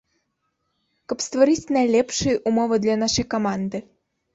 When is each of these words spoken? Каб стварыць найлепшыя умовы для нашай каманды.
Каб 1.13 1.21
стварыць 1.27 1.71
найлепшыя 1.79 2.43
умовы 2.49 2.75
для 2.87 3.01
нашай 3.07 3.33
каманды. 3.37 3.89